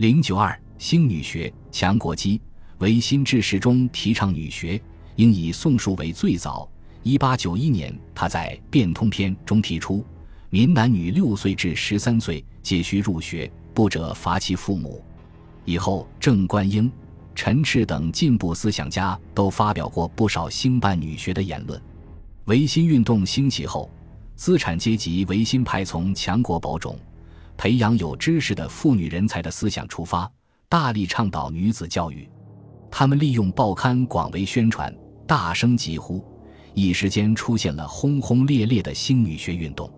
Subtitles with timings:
[0.00, 2.40] 零九二新女学强国基
[2.78, 4.80] 维新志士中提倡女学，
[5.16, 6.66] 应以宋书为最早。
[7.02, 10.02] 一八九一年，他在《变通篇》中提出：
[10.48, 15.04] 民男女六岁至十三岁皆需入学，不者罚其父母。
[15.66, 16.90] 以后，郑观应、
[17.34, 21.78] 陈炽等进步思想家都发表过不少兴办女学的言论。
[22.46, 23.90] 维新运动兴起后，
[24.34, 26.98] 资产阶级维新派从强国保种。
[27.60, 30.26] 培养有知识的妇女人才的思想出发，
[30.66, 32.26] 大力倡导女子教育。
[32.90, 34.90] 他们利用报刊广为宣传，
[35.26, 36.24] 大声疾呼，
[36.72, 39.92] 一时间出现了轰轰烈烈的新女学运动。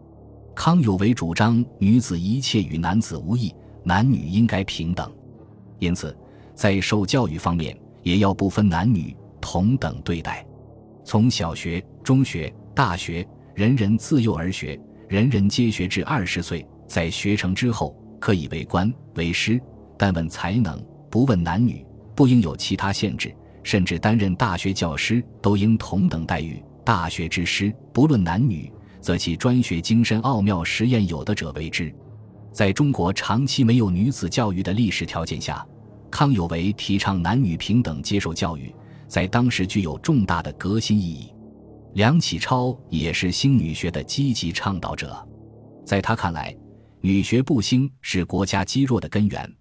[0.57, 5.09] 康有为主张女子一切与男子无异，男女应该平等，
[5.79, 6.19] 因此
[6.57, 10.45] 在受教育方面也要不分男女，同等对待。
[11.05, 14.77] 从小学、中学、大学，人人自幼而学，
[15.09, 16.67] 人人皆学至二十岁。
[16.93, 19.59] 在学成之后，可以为官为师，
[19.97, 20.79] 但问才能，
[21.11, 21.83] 不问男女，
[22.15, 23.35] 不应有其他限制。
[23.63, 26.63] 甚至担任大学教师，都应同等待遇。
[26.85, 31.91] 大学之师，不论男女，则其专学精深奥妙，实验有的者为之。
[32.53, 35.67] 在中国长期没有女子教育的历史条件下，
[36.11, 38.71] 康有为提倡男女平等接受教育，
[39.09, 41.33] 在当时具有重大的革新意义。
[41.95, 45.27] 梁启超也是新女学的积极倡导者，
[45.87, 46.55] 在他看来。
[47.05, 49.53] 女学不兴是国家积弱的根源，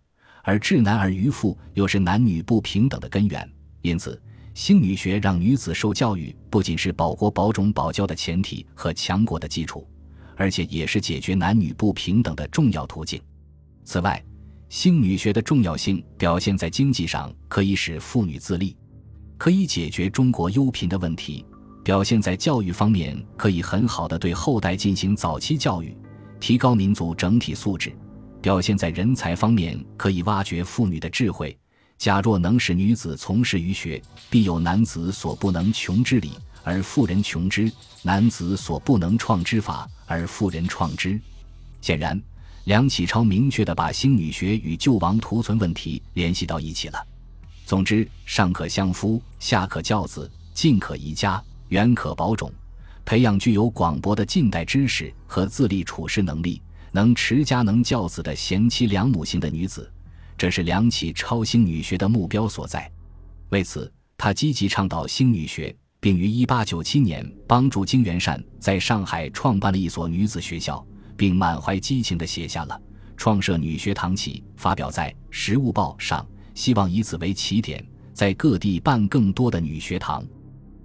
[0.44, 3.52] 而治男而愚妇又是男女不平等的根源。
[3.82, 4.22] 因此，
[4.54, 9.88] 兴女学让女子受教育，不仅是保国保种保教的前提和强国的基础，
[10.36, 13.20] 而且也是解决男女不平等的重要途径。
[13.84, 14.24] 此外，
[14.70, 18.78] 兴女学的重要性表现在经济上，可以使妇女自立，
[19.40, 21.44] 可以解决中国优贫的问题；
[21.84, 25.98] 表现在教育方面，可以很好的对后代进行早期教育。
[26.42, 27.94] 提高民族整体素质，
[28.42, 31.56] 表现在人才方面，可以挖掘妇女的智慧。
[32.00, 36.32] 假若能使女子从事于学，必有男子所不能穷之理，
[36.64, 37.70] 而妇人穷之；
[38.02, 41.22] 男子所不能创之法，而妇人创之。
[41.80, 42.20] 显然，
[42.64, 47.00] 梁启超明确地把兴女学与救亡图存问题联系到一起了。
[47.68, 52.52] 总之，上可相夫，下可教子，近可宜家，远可保种。
[53.06, 59.92] 培养具有广博的近代知识和自立处事能力、能持家能教子的贤妻良母型的女子，
[60.38, 62.90] 这是梁启超兴女学的目标所在。
[63.50, 70.86] 为此，他积极倡导兴女学，并于1897年帮助金元善在上海创办了一所女子学校，
[71.18, 72.82] 并满怀激情地写下了
[73.18, 76.26] “创设女学堂启”，发表在《时务报》上，
[76.56, 80.26] 希望以此为起点，在各地办更多的女学堂。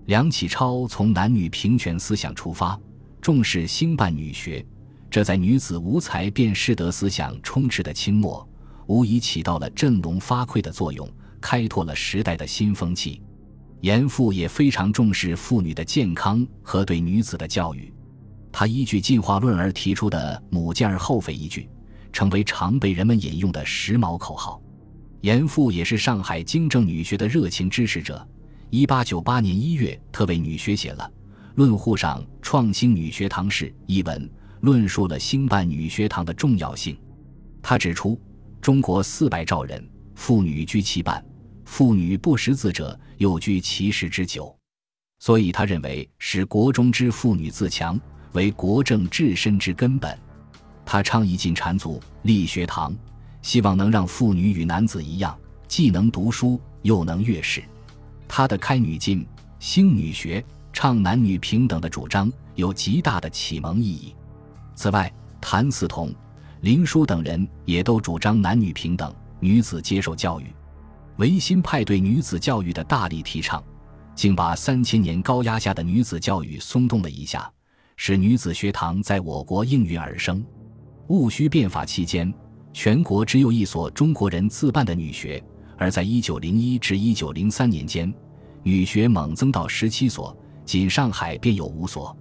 [0.06, 2.78] 梁启超从男女平权思想出发，
[3.20, 4.64] 重视兴办女学，
[5.10, 8.48] 这在女子无才便士德思想充斥的清末，
[8.86, 11.08] 无疑起到了振聋发聩的作用，
[11.40, 13.20] 开拓了时代的新风气。
[13.80, 17.92] 严复也非常重视妇女的健康和对女子的教育，
[18.52, 21.68] 他依据进化论而提出的“母健而后肥”一句，
[22.12, 24.62] 成为常被人们引用的时髦口号。
[25.22, 28.24] 严复也是上海经正女学的热情支持者。
[28.70, 31.08] 一八九八年一月，特为女学写了
[31.54, 34.28] 《论沪上创新女学堂事》一文，
[34.60, 36.98] 论述了兴办女学堂的重要性。
[37.62, 38.20] 他指出，
[38.60, 41.24] 中国四百兆人，妇女居其半，
[41.64, 44.54] 妇女不识字者又居其十之九，
[45.20, 47.98] 所以他认为，使国中之妇女自强，
[48.32, 50.18] 为国政治身之根本。
[50.84, 52.92] 他倡议进禅族立学堂，
[53.42, 55.38] 希望能让妇女与男子一样，
[55.68, 57.62] 既能读书，又能阅史。
[58.28, 59.26] 他的开女禁、
[59.58, 64.14] 兴女学、倡男女平等的主张有极大的启蒙意义。
[64.74, 66.14] 此外，谭嗣同、
[66.60, 70.46] 林纾等人也都主张男女平等、女子接受教育。
[71.16, 73.62] 维新派对女子教育的大力提倡，
[74.14, 77.50] 竟把三千年高压下的女子教育松动了一下，
[77.96, 80.44] 使女子学堂在我国应运而生。
[81.08, 82.32] 戊戌变法期间，
[82.74, 85.42] 全国只有一所中国人自办的女学。
[85.76, 88.12] 而在1901至1903年间，
[88.62, 92.16] 女学猛增到十七所，仅上海便有五所。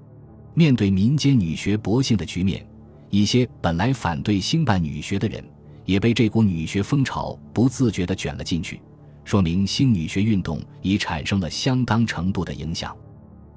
[0.54, 2.66] 面对民间女学薄兴的局面，
[3.10, 5.44] 一些本来反对兴办女学的人，
[5.86, 8.82] 也被这股女学风潮不自觉地卷了进去，
[9.24, 12.96] 说明新女学运动已产生了相当程度的影响。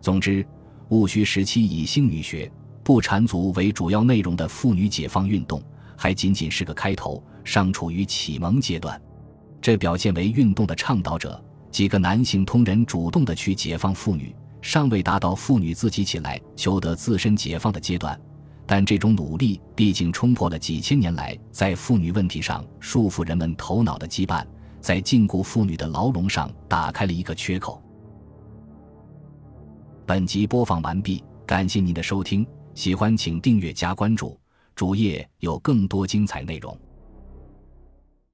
[0.00, 0.46] 总之，
[0.88, 2.50] 戊戌时期以兴女学、
[2.82, 5.62] 不缠足为主要内容的妇女解放运动，
[5.96, 9.00] 还仅仅是个开头，尚处于启蒙阶段。
[9.68, 11.38] 这表现为运动的倡导者
[11.70, 18.18] 几个男性通人主动的去解放妇女，尚未达到妇女自己起来求得自身解放的阶段。
[18.66, 24.42] 但这种努力毕竟冲破了几千年来在妇女问题上束缚人们头脑的羁绊，
[24.80, 27.82] 在禁锢妇女的牢笼上打开了一个缺口。
[30.06, 34.40] 本集播放完毕，感谢您的收听，喜欢请订阅加关注，
[34.74, 36.74] 主页有更多精彩内容。